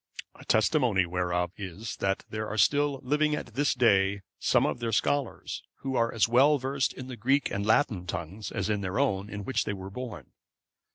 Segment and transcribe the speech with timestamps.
[0.33, 4.91] A testimony whereof is, that there are still living at this day some of their
[4.91, 8.97] scholars, who are as well versed in the Greek and Latin tongues as in their
[8.97, 10.31] own, in which they were born.